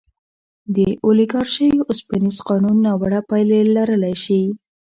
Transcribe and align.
د 0.75 0.77
اولیګارشۍ 1.05 1.69
اوسپنیز 1.89 2.37
قانون 2.47 2.77
ناوړه 2.85 3.19
پایلې 3.29 3.59
لرلی 3.75 4.15
شي. 4.23 4.41